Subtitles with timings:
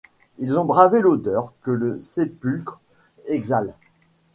[0.39, 2.79] Ils ont bravé l’odeur que le sépulcre
[3.27, 3.75] exhale;